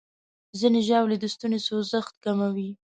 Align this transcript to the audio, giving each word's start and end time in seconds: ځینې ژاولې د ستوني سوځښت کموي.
ځینې 0.59 0.79
ژاولې 0.87 1.17
د 1.19 1.25
ستوني 1.33 1.59
سوځښت 1.67 2.13
کموي. 2.23 2.69